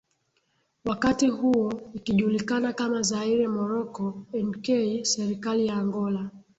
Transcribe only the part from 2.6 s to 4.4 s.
kama Zaire Moroko